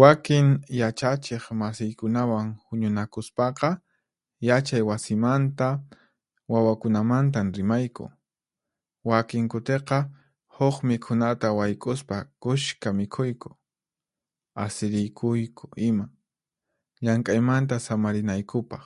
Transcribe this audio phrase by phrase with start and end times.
[0.00, 0.46] Wakin
[0.80, 3.70] yachachiq masiykunawan huñunakuspaqa,
[4.48, 5.68] yachay wasimanta,
[6.52, 8.04] wawakunamantan rimayku.
[9.10, 9.98] Wakin kutiqa,
[10.56, 13.50] huq mikhunata wayk'uspa kushka mikhuyku,
[14.64, 16.06] asirikuyku ima,
[17.04, 18.82] llank'aymanta samarinaykupaq.